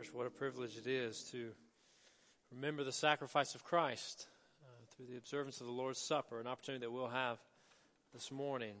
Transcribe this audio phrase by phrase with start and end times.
[0.00, 1.50] Church, what a privilege it is to
[2.50, 4.28] remember the sacrifice of Christ
[4.62, 7.38] uh, through the observance of the Lord's Supper, an opportunity that we'll have
[8.14, 8.76] this morning.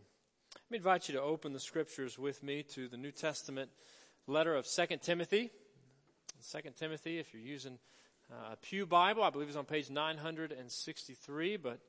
[0.54, 3.70] Let me invite you to open the scriptures with me to the New Testament
[4.26, 5.50] letter of 2 Timothy.
[6.50, 7.78] 2 Timothy, if you're using
[8.32, 11.80] uh, a Pew Bible, I believe it's on page 963, but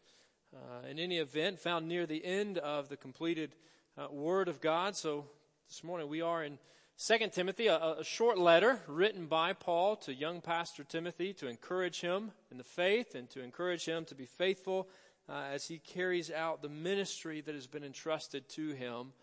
[0.54, 3.56] uh, in any event, found near the end of the completed
[3.98, 4.98] uh, Word of God.
[4.98, 5.26] So
[5.70, 6.58] this morning we are in
[6.98, 12.02] 2 Timothy, a, a, short letter written by Paul to young pastor Timothy to encourage
[12.02, 14.88] him in the faith and to encourage him to be faithful
[15.28, 19.14] uh, as he carries out the ministry that has been entrusted to him.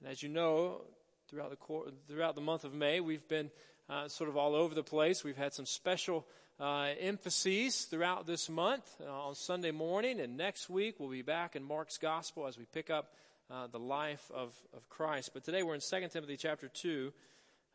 [0.00, 0.82] And as you know,
[1.28, 3.50] throughout the, throughout the month of May, we've been
[3.88, 5.24] uh, sort of all over the place.
[5.24, 6.26] We've had some special
[6.60, 11.56] uh, emphases throughout this month uh, on Sunday morning, and next week we'll be back
[11.56, 13.14] in Mark's Gospel as we pick up
[13.50, 15.30] uh, the life of, of Christ.
[15.34, 17.12] But today we're in 2 Timothy chapter 2,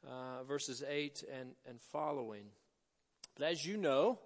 [0.08, 2.46] uh, verses 8 and, and following.
[3.38, 4.20] But as you know,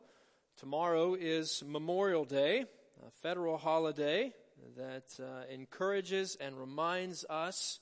[0.58, 2.66] tomorrow is Memorial Day,
[3.06, 4.34] a federal holiday
[4.78, 7.80] that uh, encourages and reminds us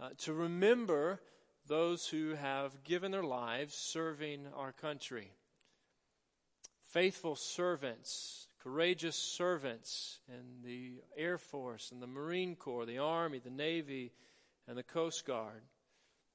[0.00, 1.20] uh, to remember
[1.66, 5.32] those who have given their lives serving our country.
[6.92, 13.48] Faithful servants courageous servants in the Air Force and the Marine Corps, the Army, the
[13.48, 14.12] Navy,
[14.66, 15.62] and the Coast Guard.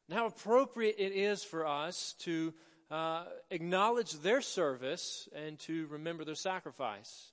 [0.08, 2.56] And how appropriate it is for us to
[2.90, 7.32] uh, acknowledge their service and to remember their sacrifice.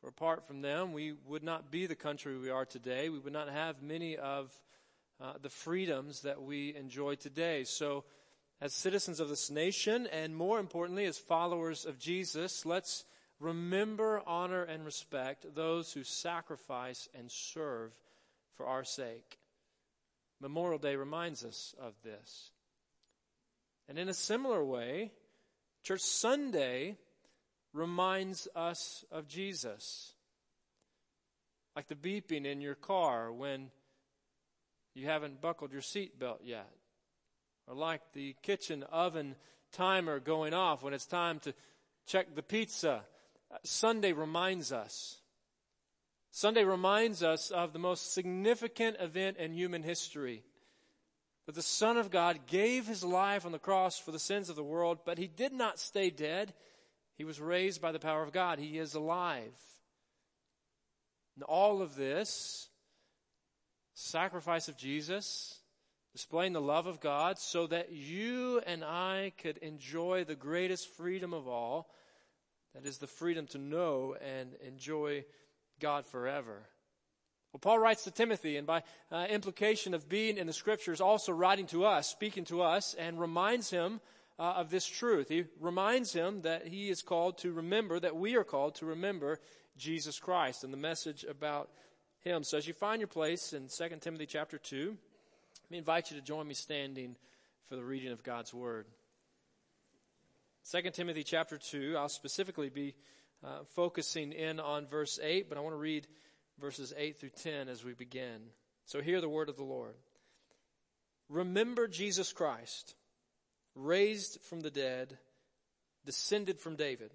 [0.00, 3.10] For apart from them, we would not be the country we are today.
[3.10, 4.50] We would not have many of
[5.20, 7.64] uh, the freedoms that we enjoy today.
[7.64, 8.04] So,
[8.58, 13.04] as citizens of this nation, and more importantly, as followers of Jesus, let's
[13.42, 17.92] remember, honor, and respect those who sacrifice and serve
[18.56, 19.38] for our sake.
[20.40, 22.50] Memorial Day reminds us of this.
[23.88, 25.10] And in a similar way,
[25.82, 26.96] Church Sunday
[27.72, 30.14] reminds us of Jesus.
[31.74, 33.70] Like the beeping in your car when
[34.94, 36.70] you haven't buckled your seatbelt yet.
[37.66, 39.34] Or like the kitchen oven
[39.72, 41.54] timer going off when it's time to
[42.06, 43.02] check the pizza
[43.52, 45.18] Uh, Sunday reminds us.
[46.30, 50.42] Sunday reminds us of the most significant event in human history.
[51.46, 54.56] That the Son of God gave his life on the cross for the sins of
[54.56, 56.54] the world, but he did not stay dead.
[57.16, 58.58] He was raised by the power of God.
[58.58, 59.52] He is alive.
[61.34, 62.68] And all of this,
[63.94, 65.58] sacrifice of Jesus,
[66.12, 71.32] displaying the love of God so that you and I could enjoy the greatest freedom
[71.34, 71.90] of all,
[72.74, 75.24] that is the freedom to know and enjoy
[75.80, 76.62] God forever.
[77.52, 81.32] Well, Paul writes to Timothy, and by uh, implication of being in the scriptures, also
[81.32, 84.00] writing to us, speaking to us, and reminds him
[84.38, 85.28] uh, of this truth.
[85.28, 89.38] He reminds him that he is called to remember, that we are called to remember
[89.76, 91.68] Jesus Christ and the message about
[92.20, 92.42] him.
[92.42, 94.96] So as you find your place in 2 Timothy chapter 2,
[95.64, 97.16] let me invite you to join me standing
[97.68, 98.86] for the reading of God's word.
[100.70, 102.94] 2 Timothy chapter 2, I'll specifically be
[103.44, 106.06] uh, focusing in on verse 8, but I want to read
[106.60, 108.40] verses 8 through 10 as we begin.
[108.86, 109.96] So hear the word of the Lord.
[111.28, 112.94] Remember Jesus Christ,
[113.74, 115.18] raised from the dead,
[116.04, 117.10] descended from David.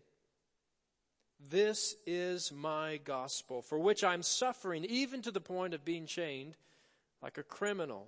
[1.40, 6.58] This is my gospel, for which I'm suffering even to the point of being chained
[7.22, 8.08] like a criminal.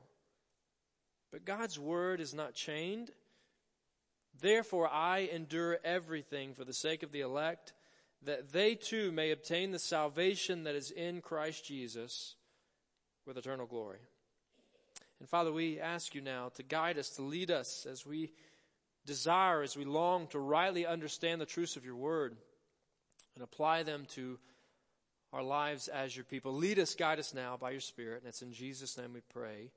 [1.31, 3.11] But God's word is not chained.
[4.41, 7.73] Therefore, I endure everything for the sake of the elect,
[8.23, 12.35] that they too may obtain the salvation that is in Christ Jesus
[13.25, 13.99] with eternal glory.
[15.19, 18.31] And Father, we ask you now to guide us, to lead us as we
[19.05, 22.35] desire, as we long to rightly understand the truths of your word
[23.35, 24.39] and apply them to
[25.31, 26.53] our lives as your people.
[26.53, 28.21] Lead us, guide us now by your Spirit.
[28.21, 29.71] And it's in Jesus' name we pray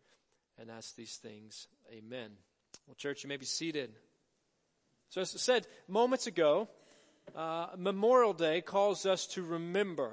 [0.58, 1.66] and ask these things.
[1.92, 2.30] Amen.
[2.86, 3.92] Well, church, you may be seated.
[5.12, 6.68] So, as I said moments ago,
[7.36, 10.12] uh, Memorial Day calls us to remember,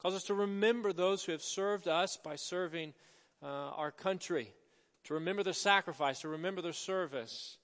[0.00, 2.94] calls us to remember those who have served us by serving
[3.42, 4.52] uh, our country,
[5.02, 7.58] to remember their sacrifice, to remember their service.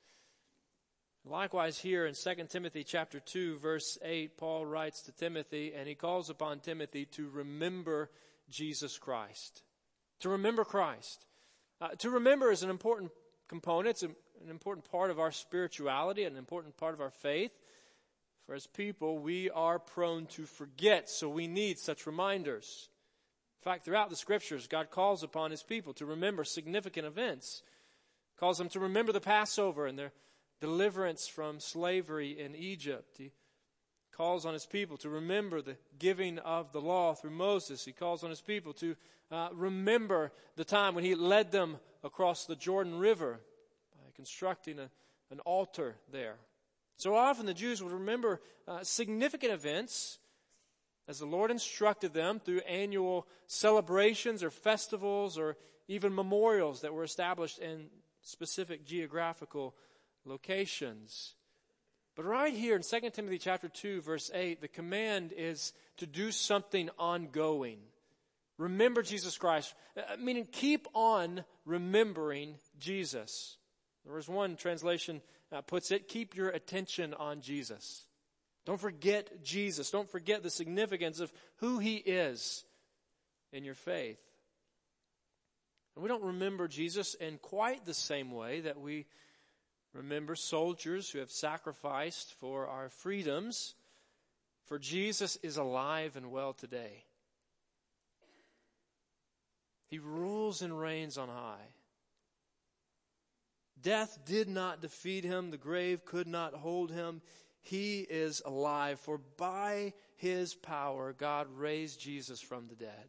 [1.24, 5.94] Likewise, here in 2 Timothy chapter 2, verse 8, Paul writes to Timothy, and he
[5.94, 8.10] calls upon Timothy to remember
[8.50, 9.62] Jesus Christ.
[10.18, 11.26] To remember Christ.
[11.80, 13.12] Uh, to remember is an important
[13.46, 14.02] component.
[14.02, 17.52] It's an important part of our spirituality, an important part of our faith.
[18.46, 22.88] For as people, we are prone to forget, so we need such reminders.
[23.60, 27.62] In fact, throughout the scriptures, God calls upon his people to remember significant events,
[28.36, 30.12] calls them to remember the Passover and their
[30.60, 33.18] deliverance from slavery in Egypt.
[33.18, 33.30] He
[34.12, 37.84] calls on his people to remember the giving of the law through Moses.
[37.84, 38.96] He calls on his people to
[39.30, 43.40] uh, remember the time when he led them across the Jordan River
[44.22, 44.88] constructing a,
[45.32, 46.36] an altar there.
[46.96, 50.18] So often the Jews would remember uh, significant events
[51.08, 55.56] as the Lord instructed them through annual celebrations or festivals or
[55.88, 57.86] even memorials that were established in
[58.20, 59.74] specific geographical
[60.24, 61.34] locations.
[62.14, 66.30] But right here in 2 Timothy chapter 2 verse 8, the command is to do
[66.30, 67.78] something ongoing.
[68.56, 73.56] Remember Jesus Christ, uh, meaning keep on remembering Jesus.
[74.04, 75.22] There was one translation
[75.52, 78.06] uh, puts it, keep your attention on Jesus.
[78.64, 79.90] Don't forget Jesus.
[79.90, 82.64] Don't forget the significance of who he is
[83.52, 84.20] in your faith.
[85.94, 89.06] And we don't remember Jesus in quite the same way that we
[89.94, 93.74] Remember soldiers who have sacrificed for our freedoms,
[94.64, 97.04] for Jesus is alive and well today.
[99.88, 101.74] He rules and reigns on high.
[103.82, 107.20] Death did not defeat him, the grave could not hold him.
[107.60, 113.08] He is alive, for by his power, God raised Jesus from the dead.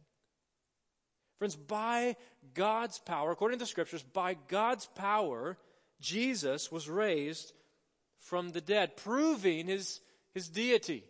[1.38, 2.16] Friends, by
[2.54, 5.58] God's power, according to the scriptures, by God's power,
[6.00, 7.52] Jesus was raised
[8.18, 10.00] from the dead, proving his,
[10.32, 11.04] his deity,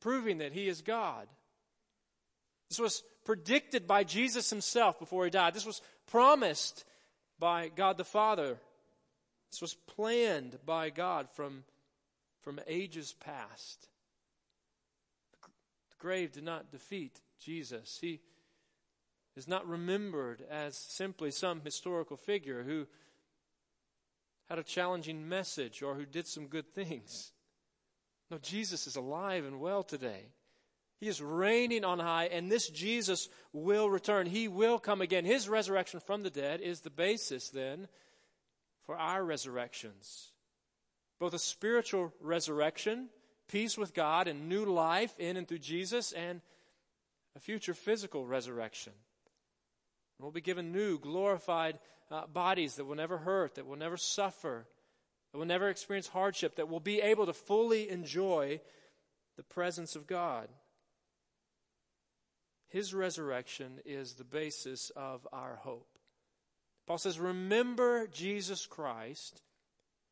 [0.00, 1.28] proving that he is God.
[2.68, 5.54] This was predicted by Jesus himself before he died.
[5.54, 6.84] This was promised
[7.38, 8.58] by God the Father.
[9.50, 11.64] This was planned by God from,
[12.42, 13.88] from ages past.
[15.90, 17.98] The grave did not defeat Jesus.
[18.00, 18.20] He
[19.36, 22.86] is not remembered as simply some historical figure who
[24.48, 27.32] had a challenging message or who did some good things.
[28.30, 30.26] No, Jesus is alive and well today.
[30.98, 34.26] He is reigning on high, and this Jesus will return.
[34.26, 35.24] He will come again.
[35.24, 37.86] His resurrection from the dead is the basis then
[38.84, 40.32] for our resurrections.
[41.20, 43.10] Both a spiritual resurrection,
[43.48, 46.40] peace with God, and new life in and through Jesus, and
[47.36, 48.92] a future physical resurrection.
[50.18, 51.78] We'll be given new, glorified
[52.10, 54.66] uh, bodies that will never hurt, that will never suffer,
[55.30, 58.60] that will never experience hardship, that will be able to fully enjoy
[59.36, 60.48] the presence of God.
[62.68, 65.88] His resurrection is the basis of our hope.
[66.86, 69.42] Paul says, Remember Jesus Christ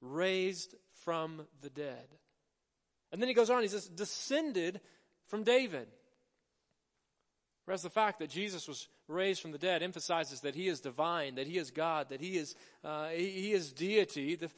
[0.01, 0.75] raised
[1.05, 2.07] from the dead.
[3.13, 4.81] And then he goes on, he says, descended
[5.29, 5.87] from David.
[7.65, 11.37] Whereas the fact that Jesus was raised from the dead emphasizes that he is divine,
[11.37, 12.55] that he is God, that he is,
[12.85, 14.37] uh, he, he, is deity.
[14.37, 14.51] The,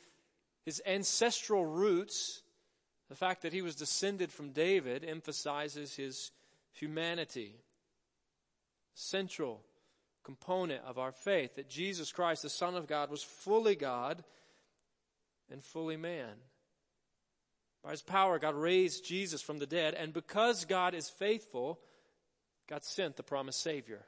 [0.64, 2.42] his ancestral roots,
[3.08, 6.32] the fact that he was descended from David, emphasizes his
[6.72, 7.56] humanity.
[8.98, 9.62] Central
[10.24, 14.24] component of our faith that Jesus Christ, the Son of God, was fully God
[15.50, 16.34] and fully man.
[17.82, 21.78] By his power, God raised Jesus from the dead, and because God is faithful,
[22.68, 24.04] God sent the promised Savior.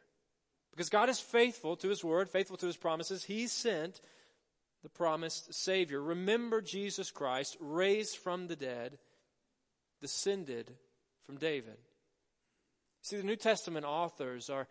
[0.73, 4.01] Because God is faithful to His word, faithful to His promises, He sent
[4.83, 6.01] the promised Savior.
[6.01, 8.99] Remember Jesus Christ, raised from the dead,
[10.01, 10.73] descended
[11.25, 11.77] from David.
[13.03, 14.69] See, the New Testament authors are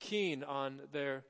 [0.00, 1.24] keen on their,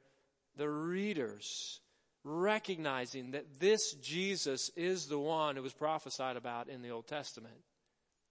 [0.57, 1.81] their readers
[2.25, 7.55] recognizing that this Jesus is the one who was prophesied about in the Old Testament.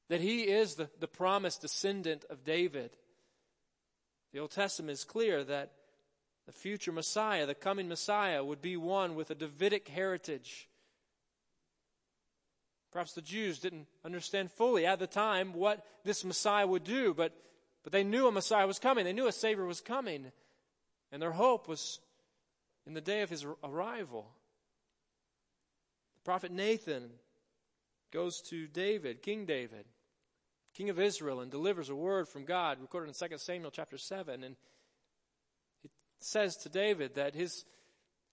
[0.10, 2.92] That he is the, the promised descendant of David.
[4.34, 5.72] The Old Testament is clear that
[6.46, 10.70] the future Messiah, the coming Messiah, would be one with a Davidic heritage.
[12.92, 17.34] Perhaps the Jews didn't understand fully at the time what this Messiah would do, but,
[17.88, 19.06] but they knew a Messiah was coming.
[19.06, 20.34] They knew a Savior was coming.
[21.10, 22.02] And their hope was
[22.86, 24.28] in the day of his arrival.
[26.18, 27.10] The prophet Nathan
[28.12, 29.86] goes to David, King David,
[30.74, 34.44] king of Israel, and delivers a word from God recorded in 2 Samuel chapter 7.
[34.44, 34.58] And
[35.86, 37.64] it says to David that his,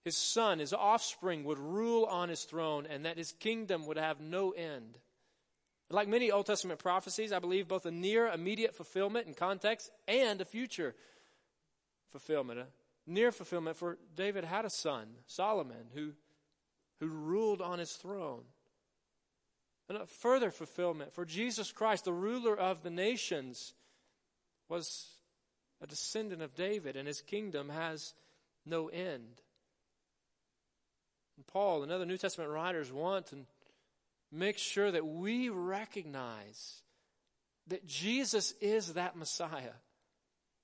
[0.03, 4.19] his son, his offspring, would rule on his throne and that his kingdom would have
[4.19, 4.97] no end.
[5.89, 10.41] Like many Old Testament prophecies, I believe both a near, immediate fulfillment in context and
[10.41, 10.95] a future
[12.09, 12.59] fulfillment.
[12.59, 12.67] A
[13.05, 16.13] near fulfillment for David had a son, Solomon, who,
[16.99, 18.43] who ruled on his throne.
[19.87, 23.73] And a further fulfillment for Jesus Christ, the ruler of the nations,
[24.67, 25.07] was
[25.81, 28.15] a descendant of David, and his kingdom has
[28.65, 29.41] no end.
[31.37, 33.45] And Paul and other New Testament writers want to
[34.31, 36.81] make sure that we recognize
[37.67, 39.73] that Jesus is that Messiah.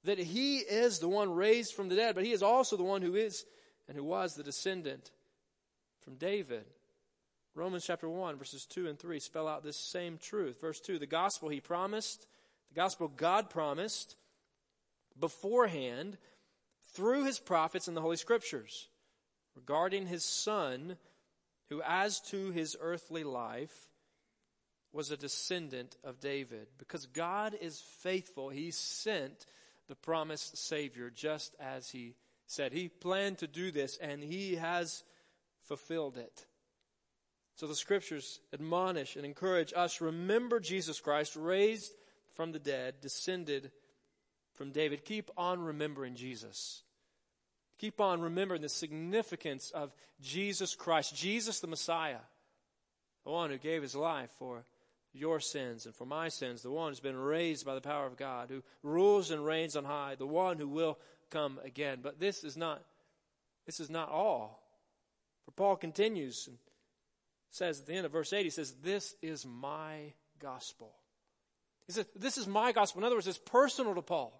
[0.04, 3.02] That he is the one raised from the dead, but he is also the one
[3.02, 3.46] who is
[3.88, 5.12] and who was the descendant
[6.02, 6.66] from David.
[7.54, 10.62] Romans chapter 1, verses 2 and 3 spell out this same truth.
[10.62, 12.26] Verse 2 the gospel he promised,
[12.70, 14.16] the gospel God promised
[15.20, 16.18] beforehand
[16.94, 18.88] through his prophets in the Holy Scriptures
[19.56, 20.98] regarding his son,
[21.72, 23.90] who, as to his earthly life,
[24.92, 26.68] was a descendant of David.
[26.78, 29.46] Because God is faithful, he sent
[29.88, 32.74] the promised Savior just as he said.
[32.74, 35.06] He planned to do this, and he has
[35.62, 36.46] fulfilled it.
[37.56, 41.94] So the scriptures admonish and encourage us remember Jesus Christ, raised
[42.36, 43.72] from the dead, descended
[44.56, 45.06] from David.
[45.06, 46.84] Keep on remembering Jesus.
[47.82, 52.20] Keep on remembering the significance of Jesus Christ, Jesus the Messiah,
[53.24, 54.66] the one who gave his life for
[55.14, 58.18] your sins and for my sins, the one who's been raised by the power of
[58.18, 61.00] God, who rules and reigns on high, the one who will
[61.32, 62.02] come again.
[62.04, 62.84] But this is not,
[63.66, 64.62] this is not all.
[65.46, 66.60] For Paul continues and
[67.50, 70.94] says at the end of verse 8, he says, This is my gospel.
[71.88, 73.02] He says, This is my gospel.
[73.02, 74.40] In other words, it's personal to Paul.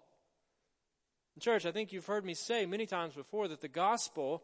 [1.40, 4.42] Church, I think you've heard me say many times before that the gospel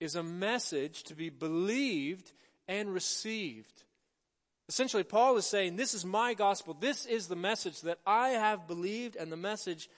[0.00, 2.32] is a message to be believed
[2.68, 3.84] and received.
[4.68, 6.74] Essentially, Paul is saying, This is my gospel.
[6.74, 9.90] This is the message that I have believed and the message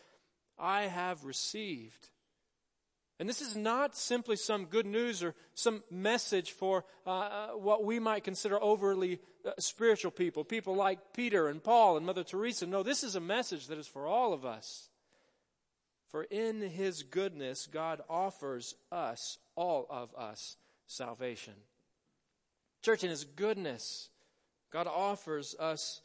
[0.59, 2.09] I have received.
[3.21, 7.85] And this is not simply some good news or some message for uh, uh what
[7.85, 12.67] we might consider overly uh, spiritual people, people like Peter and Paul and Mother Teresa.
[12.67, 14.89] No, this is a message that is for all of us.
[16.15, 20.57] For in his goodness, God offers us, all of us,
[20.87, 21.55] salvation.
[22.83, 24.11] Church, in his goodness,
[24.73, 26.03] God offers us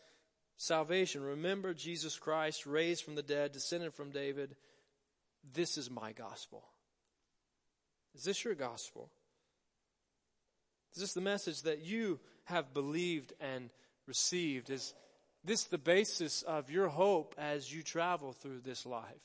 [0.58, 1.22] salvation.
[1.22, 4.56] Remember Jesus Christ, raised from the dead, descended from David.
[5.54, 6.63] This is my gospel.
[8.16, 9.12] Is this your gospel?
[10.96, 13.70] Is this the message that you have believed and
[14.08, 14.72] received?
[14.72, 14.96] Is
[15.44, 19.22] this the basis of your hope as you travel through this life?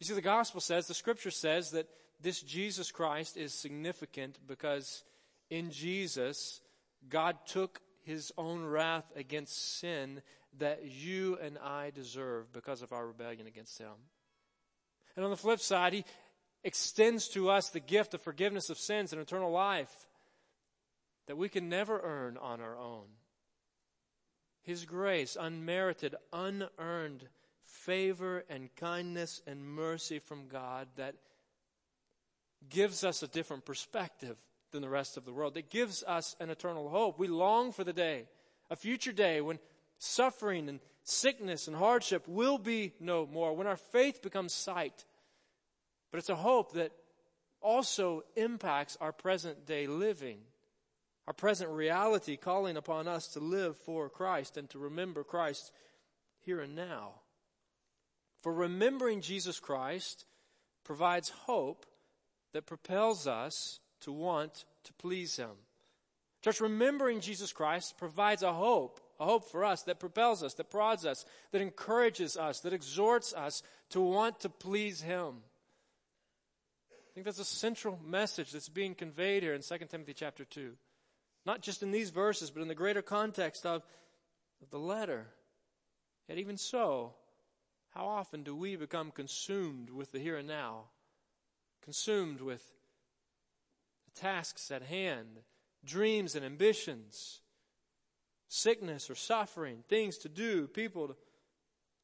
[0.00, 1.88] You see, the gospel says, the scripture says that
[2.20, 5.04] this Jesus Christ is significant because
[5.50, 6.60] in Jesus,
[7.08, 10.22] God took his own wrath against sin
[10.58, 13.92] that you and I deserve because of our rebellion against him.
[15.16, 16.04] And on the flip side, he
[16.62, 19.92] extends to us the gift of forgiveness of sins and eternal life
[21.26, 23.06] that we can never earn on our own.
[24.62, 27.28] His grace, unmerited, unearned
[27.74, 31.16] favor and kindness and mercy from God that
[32.68, 34.36] gives us a different perspective
[34.70, 35.56] than the rest of the world.
[35.56, 37.18] It gives us an eternal hope.
[37.18, 38.26] We long for the day,
[38.70, 39.58] a future day when
[39.98, 45.04] suffering and sickness and hardship will be no more, when our faith becomes sight.
[46.10, 46.92] But it's a hope that
[47.60, 50.38] also impacts our present day living,
[51.26, 55.72] our present reality, calling upon us to live for Christ and to remember Christ
[56.40, 57.14] here and now.
[58.44, 60.26] For remembering Jesus Christ
[60.84, 61.86] provides hope
[62.52, 65.52] that propels us to want to please Him.
[66.42, 70.68] Church, remembering Jesus Christ provides a hope, a hope for us that propels us, that
[70.68, 75.36] prods us, that encourages us, that exhorts us to want to please Him.
[76.92, 80.74] I think that's a central message that's being conveyed here in 2 Timothy chapter 2.
[81.46, 83.82] Not just in these verses, but in the greater context of,
[84.60, 85.28] of the letter.
[86.28, 87.14] Yet even so,
[87.94, 90.84] how often do we become consumed with the here and now?
[91.82, 92.62] Consumed with
[94.06, 95.40] the tasks at hand,
[95.84, 97.40] dreams and ambitions,
[98.48, 101.16] sickness or suffering, things to do, people to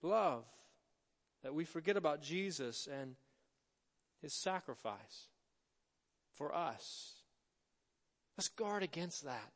[0.02, 0.44] love,
[1.42, 3.16] that we forget about Jesus and
[4.22, 5.28] his sacrifice
[6.32, 7.14] for us.
[8.36, 9.52] Let's guard against that.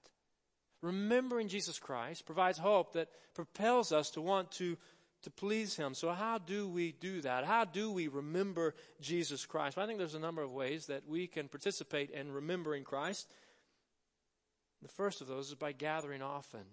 [0.82, 4.76] Remembering Jesus Christ provides hope that propels us to want to
[5.24, 5.94] to please Him.
[5.94, 7.44] So, how do we do that?
[7.44, 9.76] How do we remember Jesus Christ?
[9.76, 13.28] Well, I think there's a number of ways that we can participate in remembering Christ.
[14.82, 16.64] The first of those is by gathering often.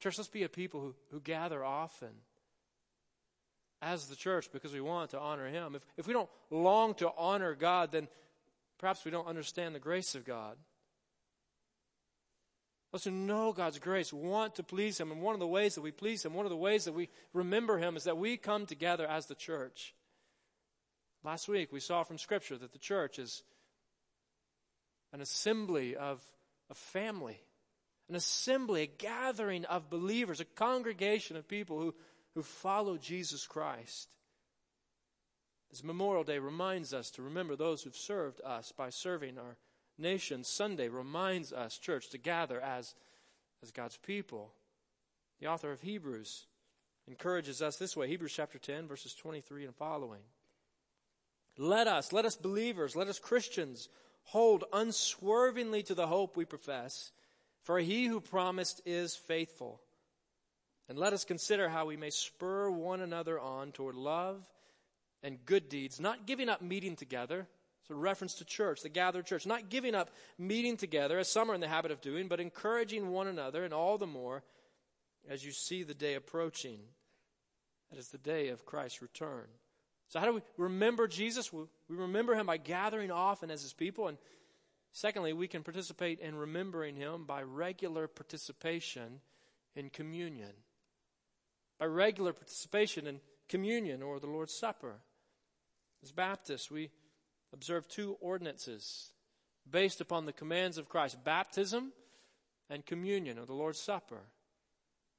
[0.00, 2.10] Church, let's be a people who, who gather often
[3.80, 5.74] as the church because we want to honor Him.
[5.74, 8.08] If, if we don't long to honor God, then
[8.78, 10.56] perhaps we don't understand the grace of God.
[12.94, 15.10] Those who know God's grace want to please Him.
[15.10, 17.08] And one of the ways that we please Him, one of the ways that we
[17.32, 19.96] remember Him is that we come together as the church.
[21.24, 23.42] Last week we saw from Scripture that the church is
[25.12, 26.22] an assembly of
[26.70, 27.40] a family,
[28.08, 31.96] an assembly, a gathering of believers, a congregation of people who,
[32.36, 34.08] who follow Jesus Christ.
[35.72, 39.56] As Memorial Day reminds us to remember those who've served us by serving our
[39.98, 42.94] nation, Sunday reminds us, church, to gather as,
[43.62, 44.52] as God's people.
[45.40, 46.46] The author of Hebrews
[47.06, 50.22] encourages us this way Hebrews chapter 10, verses 23 and following.
[51.56, 53.88] Let us, let us believers, let us Christians
[54.24, 57.12] hold unswervingly to the hope we profess,
[57.62, 59.80] for he who promised is faithful.
[60.88, 64.44] And let us consider how we may spur one another on toward love
[65.22, 67.46] and good deeds, not giving up meeting together.
[67.84, 69.44] It's a reference to church, the gathered church.
[69.44, 73.10] Not giving up meeting together, as some are in the habit of doing, but encouraging
[73.10, 74.42] one another, and all the more
[75.28, 76.78] as you see the day approaching.
[77.90, 79.44] That is the day of Christ's return.
[80.08, 81.52] So, how do we remember Jesus?
[81.52, 84.08] We remember him by gathering often as his people.
[84.08, 84.16] And
[84.90, 89.20] secondly, we can participate in remembering him by regular participation
[89.76, 90.52] in communion.
[91.78, 95.00] By regular participation in communion or the Lord's Supper.
[96.02, 96.88] As Baptists, we
[97.54, 99.10] observe two ordinances
[99.70, 101.92] based upon the commands of Christ baptism
[102.68, 104.20] and communion or the Lord's Supper.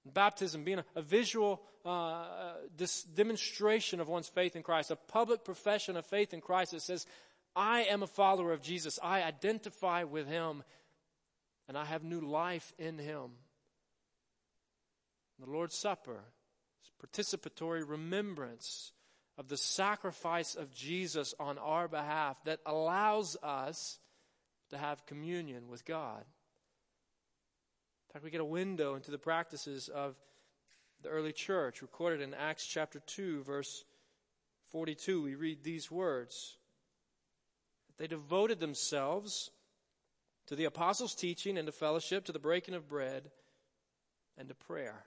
[0.05, 5.43] Baptism being a, a visual uh, this demonstration of one's faith in Christ, a public
[5.43, 7.05] profession of faith in Christ that says,
[7.55, 8.99] I am a follower of Jesus.
[9.01, 10.63] I identify with him
[11.67, 13.31] and I have new life in him.
[15.39, 16.23] The Lord's Supper
[16.83, 18.91] is participatory remembrance
[19.37, 23.99] of the sacrifice of Jesus on our behalf that allows us
[24.69, 26.23] to have communion with God.
[28.09, 30.15] In fact, we get a window into the practices of
[31.01, 33.83] the early church, recorded in Acts chapter 2, verse
[34.71, 35.21] 42.
[35.21, 36.57] We read these words
[37.97, 39.51] They devoted themselves
[40.47, 43.31] to the apostles' teaching and to fellowship, to the breaking of bread,
[44.37, 45.05] and to prayer.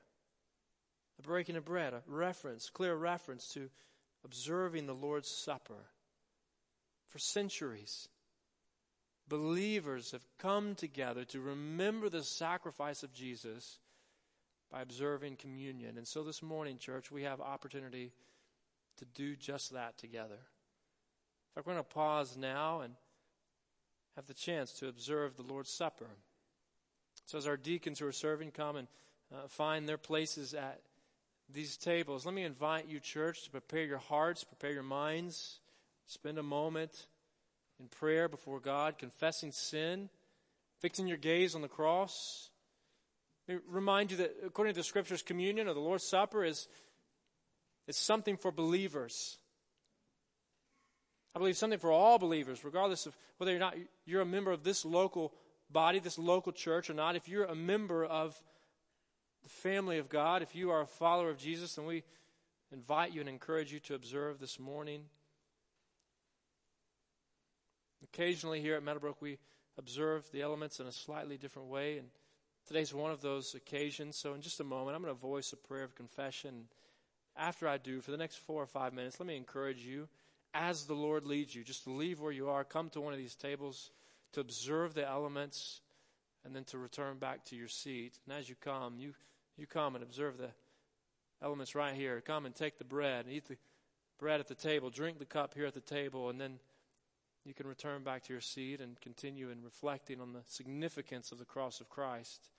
[1.16, 3.70] The breaking of bread, a reference, clear reference to
[4.24, 5.86] observing the Lord's Supper.
[7.08, 8.08] For centuries,
[9.28, 13.78] believers have come together to remember the sacrifice of Jesus
[14.70, 15.96] by observing communion.
[15.96, 18.12] And so this morning, church, we have opportunity
[18.98, 20.34] to do just that together.
[20.34, 22.94] In fact, we're going to pause now and
[24.16, 26.08] have the chance to observe the Lord's Supper.
[27.24, 28.88] So as our deacons who are serving come and
[29.32, 30.80] uh, find their places at
[31.52, 35.60] these tables, let me invite you, church, to prepare your hearts, prepare your minds,
[36.06, 37.06] spend a moment
[37.80, 40.10] in prayer before God, confessing sin,
[40.80, 42.50] fixing your gaze on the cross.
[43.48, 46.68] Let remind you that according to the scriptures, communion or the Lord's Supper is,
[47.86, 49.38] is something for believers.
[51.34, 54.64] I believe something for all believers, regardless of whether or not you're a member of
[54.64, 55.32] this local
[55.70, 57.16] body, this local church or not.
[57.16, 58.40] If you're a member of
[59.48, 62.02] the family of God, if you are a follower of Jesus, then we
[62.70, 65.04] invite you and encourage you to observe this morning.
[68.02, 69.38] Occasionally here at Meadowbrook, we
[69.78, 72.08] observe the elements in a slightly different way, and
[72.66, 74.18] today's one of those occasions.
[74.18, 76.64] So, in just a moment, I'm going to voice a prayer of confession.
[77.34, 80.08] After I do, for the next four or five minutes, let me encourage you,
[80.52, 83.18] as the Lord leads you, just to leave where you are, come to one of
[83.18, 83.92] these tables
[84.32, 85.80] to observe the elements
[86.44, 88.18] and then to return back to your seat.
[88.26, 89.14] And as you come, you,
[89.58, 90.50] you come and observe the
[91.42, 92.20] elements right here.
[92.20, 93.56] Come and take the bread and eat the
[94.18, 96.58] bread at the table, drink the cup here at the table, and then
[97.44, 101.38] you can return back to your seat and continue in reflecting on the significance of
[101.38, 102.50] the cross of Christ.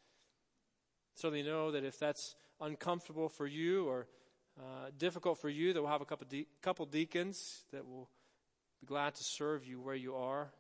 [1.16, 4.08] Certainly know that if that's uncomfortable for you or
[4.60, 8.10] uh, difficult for you, that we'll have a couple, de- couple deacons that will
[8.82, 10.52] be glad to serve you where you are.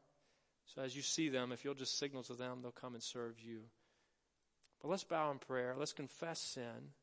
[0.75, 3.39] So as you see them, if you'll just signal to them, they'll come and serve
[3.39, 3.61] you.
[4.81, 5.75] But let's bow in prayer.
[5.77, 6.93] Let's confess sin.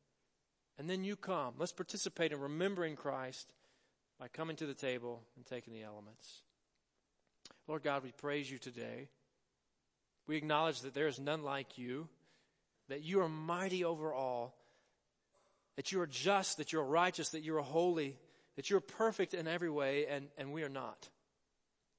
[0.77, 1.53] And then you come.
[1.57, 3.53] Let's participate in remembering Christ
[4.19, 6.41] by coming to the table and taking the elements.
[7.67, 9.09] Lord God, we praise you today.
[10.27, 12.07] We acknowledge that there is none like you,
[12.89, 14.55] that you are mighty over all,
[15.75, 18.17] that you are just, that you are righteous, that you are holy,
[18.55, 21.09] that you are perfect in every way, and, and we are not.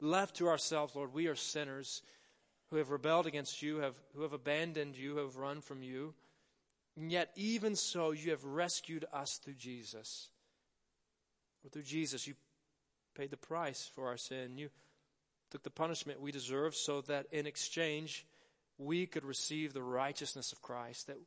[0.00, 2.02] Left to ourselves, Lord, we are sinners
[2.70, 6.14] who have rebelled against you, have, who have abandoned you, who have run from you.
[6.96, 10.28] And yet, even so, you have rescued us through Jesus.
[11.70, 12.34] Through Jesus, you
[13.16, 14.58] paid the price for our sin.
[14.58, 14.70] You
[15.50, 18.26] took the punishment we deserve so that in exchange,
[18.78, 21.18] we could receive the righteousness of Christ, that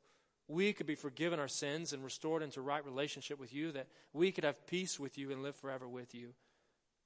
[0.48, 4.32] we could be forgiven our sins and restored into right relationship with you, that we
[4.32, 6.34] could have peace with you and live forever with you.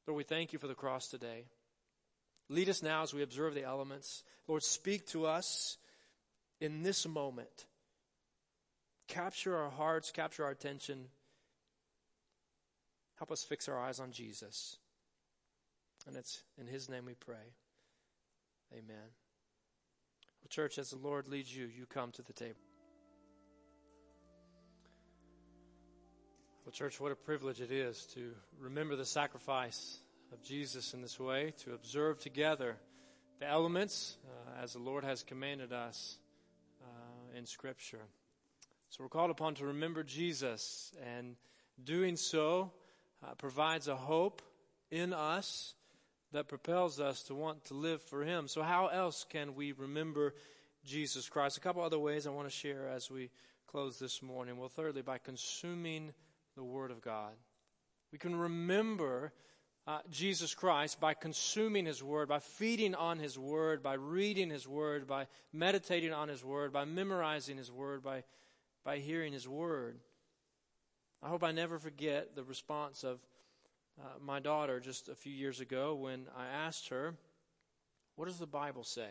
[0.08, 1.46] Lord, we thank you for the cross today.
[2.50, 4.24] Lead us now as we observe the elements.
[4.48, 5.78] Lord, speak to us
[6.62, 7.66] in this moment.
[9.08, 11.06] Capture our hearts, capture our attention.
[13.18, 14.78] Help us fix our eyes on Jesus.
[16.08, 17.54] And it's in His name we pray.
[18.74, 19.10] Amen.
[20.42, 22.60] Well, church, as the Lord leads you, you come to the table.
[26.66, 30.00] Well, church, what a privilege it is to remember the sacrifice
[30.32, 32.78] of Jesus in this way, to observe together
[33.40, 36.18] the elements uh, as the Lord has commanded us
[36.82, 38.02] uh, in Scripture.
[38.90, 41.36] So we're called upon to remember Jesus, and
[41.84, 42.72] doing so
[43.24, 44.42] uh, provides a hope
[44.92, 45.74] in us
[46.32, 48.48] that propels us to want to live for Him.
[48.48, 50.34] So, how else can we remember
[50.84, 51.58] Jesus Christ?
[51.58, 53.30] A couple other ways I want to share as we
[53.68, 54.58] close this morning.
[54.58, 56.14] Well, thirdly, by consuming
[56.56, 57.34] the Word of God.
[58.12, 59.34] We can remember
[59.88, 64.68] uh, Jesus Christ by consuming His Word, by feeding on His Word, by reading His
[64.68, 68.24] Word, by meditating on His Word, by memorizing His Word, by,
[68.84, 70.00] by hearing His Word.
[71.22, 73.20] I hope I never forget the response of
[74.00, 77.16] uh, my daughter just a few years ago when I asked her,
[78.16, 79.10] What does the Bible say?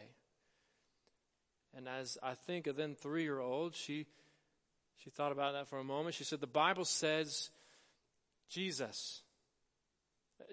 [1.77, 4.07] And as I think a then three year old, she,
[5.03, 6.15] she thought about that for a moment.
[6.15, 7.51] She said, The Bible says
[8.49, 9.24] Jesus.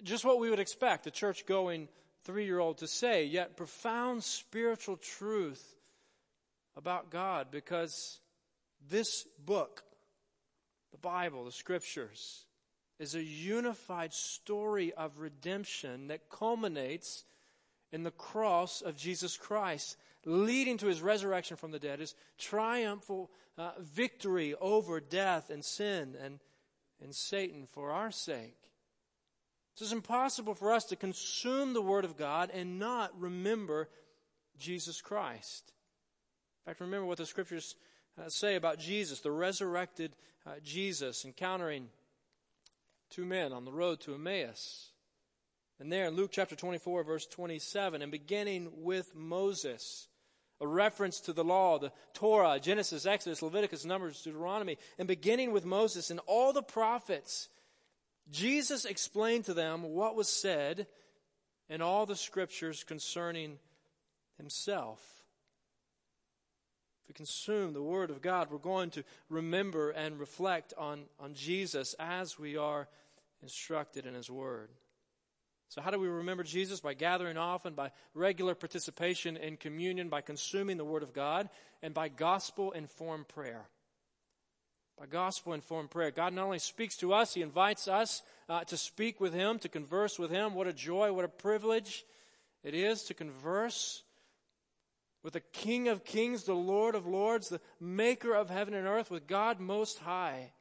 [0.02, 1.88] Just what we would expect a church going
[2.24, 5.76] three year old to say, yet profound spiritual truth
[6.76, 8.20] about God because
[8.90, 9.82] this book,
[10.92, 12.46] the Bible, the scriptures,
[12.98, 17.24] is a unified story of redemption that culminates
[17.90, 23.30] in the cross of Jesus Christ, leading to his resurrection from the dead, his triumphal
[23.58, 26.38] uh, victory over death and sin and,
[27.02, 28.56] and Satan for our sake.
[29.74, 33.88] So it's impossible for us to consume the Word of God and not remember
[34.58, 35.72] Jesus Christ.
[36.64, 37.74] In fact, remember what the Scriptures
[38.18, 40.14] uh, say about Jesus, the resurrected
[40.46, 41.88] uh, Jesus encountering
[43.10, 44.90] two men on the road to Emmaus.
[45.80, 50.08] And there in Luke chapter 24, verse 27, and beginning with Moses,
[50.60, 55.64] a reference to the law, the Torah, Genesis, Exodus, Leviticus, Numbers, Deuteronomy, and beginning with
[55.64, 57.48] Moses and all the prophets,
[58.30, 60.86] Jesus explained to them what was said
[61.68, 63.58] in all the scriptures concerning
[64.36, 65.00] himself.
[67.02, 71.34] If we consume the Word of God, we're going to remember and reflect on, on
[71.34, 72.88] Jesus as we are
[73.42, 74.70] instructed in His Word.
[75.68, 76.80] So, how do we remember Jesus?
[76.80, 81.48] By gathering often, by regular participation in communion, by consuming the Word of God,
[81.82, 83.66] and by gospel informed prayer
[85.02, 86.12] by gospel informed prayer.
[86.12, 89.68] God not only speaks to us, He invites us uh, to speak with Him, to
[89.68, 90.54] converse with Him.
[90.54, 92.04] What a joy, what a privilege
[92.62, 94.04] it is to converse
[95.24, 99.10] with the King of Kings, the Lord of Lords, the Maker of heaven and earth,
[99.10, 100.52] with God Most High.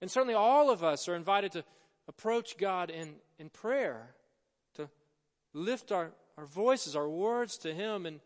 [0.00, 1.64] And certainly all of us are invited to
[2.08, 4.14] approach God in, in prayer,
[4.76, 4.88] to
[5.52, 8.20] lift our, our voices, our words to Him in,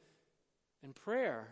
[0.84, 1.48] in prayer.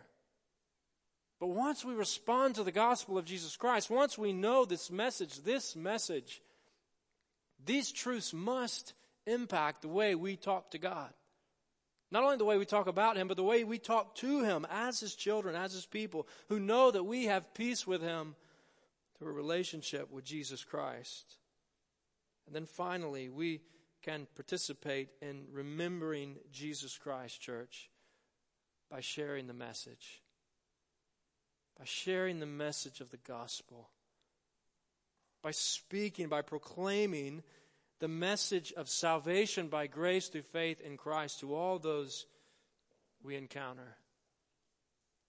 [1.39, 5.41] But once we respond to the gospel of Jesus Christ, once we know this message,
[5.41, 6.41] this message,
[7.65, 8.93] these truths must
[9.25, 11.13] impact the way we talk to God.
[12.11, 14.67] Not only the way we talk about Him, but the way we talk to Him
[14.69, 18.35] as His children, as His people, who know that we have peace with Him
[19.17, 21.37] through a relationship with Jesus Christ.
[22.47, 23.61] And then finally, we
[24.01, 27.89] can participate in remembering Jesus Christ, church,
[28.89, 30.21] by sharing the message
[31.79, 33.89] by sharing the message of the gospel,
[35.41, 37.41] by speaking, by proclaiming
[37.99, 42.25] the message of salvation by grace through faith in Christ to all those
[43.23, 43.95] we encounter.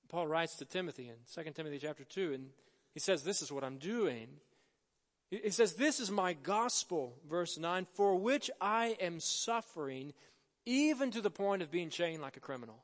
[0.08, 2.50] Paul writes to Timothy in 2 Timothy chapter 2, and
[2.92, 4.26] he says, This is what I'm doing.
[5.30, 10.12] He says, This is my gospel, verse 9, for which I am suffering,
[10.66, 12.82] even to the point of being chained like a criminal.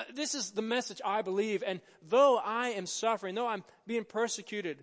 [0.00, 1.62] Uh, this is the message I believe.
[1.66, 4.82] And though I am suffering, though I'm being persecuted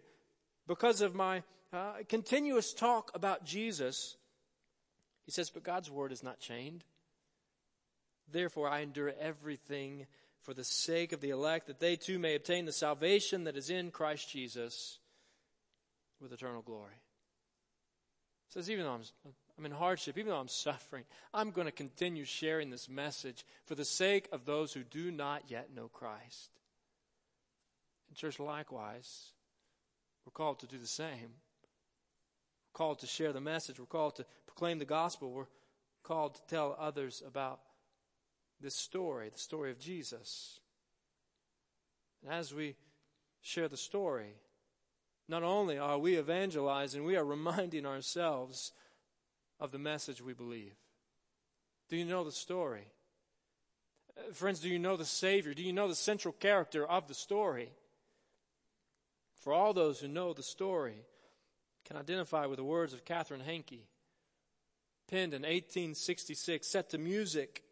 [0.67, 1.41] because of my
[1.73, 4.15] uh, continuous talk about Jesus,
[5.25, 6.84] he says, but God's word is not chained.
[8.32, 10.06] Therefore, I endure everything
[10.41, 13.69] for the sake of the elect, that they too may obtain the salvation that is
[13.69, 14.99] in Christ Jesus
[16.21, 17.01] with eternal glory.
[18.47, 19.01] He says, even though I'm
[19.57, 23.73] I'm in hardship, even though I'm suffering, I'm going to continue sharing this message for
[23.73, 26.51] the sake of those who do not yet know Christ.
[28.07, 29.31] And, church, likewise,
[30.25, 31.31] we're called to do the same.
[32.67, 33.79] We're called to share the message.
[33.79, 35.31] We're called to proclaim the gospel.
[35.31, 35.47] We're
[36.03, 37.59] called to tell others about
[38.61, 40.59] this story, the story of Jesus.
[42.23, 42.75] And as we
[43.41, 44.35] share the story,
[45.27, 48.71] not only are we evangelizing, we are reminding ourselves
[49.59, 50.75] of the message we believe.
[51.89, 52.87] Do you know the story?
[54.17, 55.53] Uh, friends, do you know the Savior?
[55.53, 57.69] Do you know the central character of the story?
[59.41, 61.05] For all those who know the story
[61.85, 63.87] can identify with the words of Katherine Hankey,
[65.07, 67.63] penned in 1866, set to music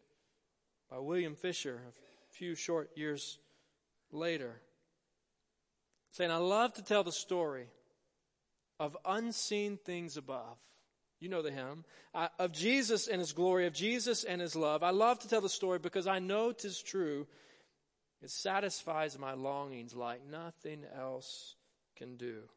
[0.90, 3.38] by William Fischer a few short years
[4.10, 4.60] later
[6.16, 7.66] saying, I love to tell the story
[8.80, 10.56] of unseen things above.
[11.20, 11.84] You know the hymn.
[12.14, 14.82] Uh, of Jesus and his glory, of Jesus and his love.
[14.82, 17.26] I love to tell the story because I know 'tis true.
[18.22, 21.56] It satisfies my longings like nothing else
[21.96, 22.48] can do.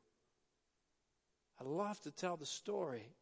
[1.59, 3.13] I love to tell the story.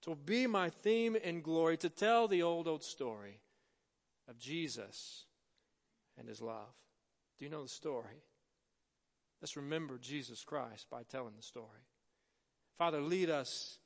[0.00, 3.40] It will be my theme and glory to tell the old, old story
[4.28, 5.26] of Jesus
[6.18, 6.74] and his love.
[7.38, 8.22] Do you know the story?
[9.40, 11.86] Let's remember Jesus Christ by telling the story.
[12.78, 13.78] Father, lead us.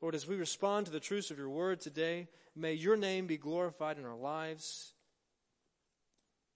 [0.00, 3.36] Lord, as we respond to the truths of your word today, may your name be
[3.36, 4.94] glorified in our lives.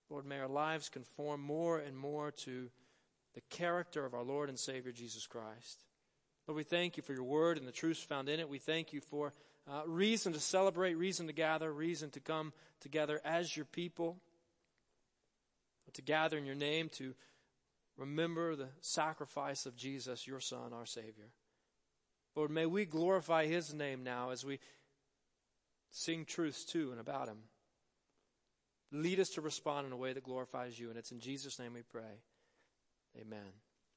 [0.08, 2.70] Lord, may our lives conform more and more to
[3.34, 5.84] the character of our Lord and Savior Jesus Christ.
[6.46, 8.48] Lord, we thank you for your word and the truths found in it.
[8.48, 9.34] We thank you for
[9.70, 14.18] uh, reason to celebrate, reason to gather, reason to come together as your people,
[15.92, 17.14] to gather in your name, to
[17.96, 21.30] remember the sacrifice of Jesus, your Son, our Savior.
[22.36, 24.58] Lord, may we glorify His name now as we
[25.90, 27.38] sing truths to and about Him.
[28.92, 31.74] Lead us to respond in a way that glorifies you, and it's in Jesus' name
[31.74, 32.22] we pray.
[33.20, 33.63] Amen.